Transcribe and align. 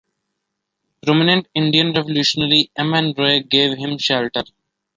Prominent 1.03 1.47
Indian 1.53 1.93
Revolutionary 1.93 2.71
M. 2.75 2.91
N. 2.91 3.13
Roy 3.15 3.41
gave 3.43 3.77
him 3.77 3.99
shelter. 3.99 4.41